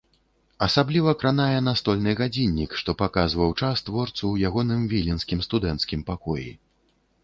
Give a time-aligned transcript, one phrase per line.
[0.67, 6.53] Асабліва кранае настольны гадзіннік, што паказваў час творцу ў ягоным віленскім студэнцкім пакоі.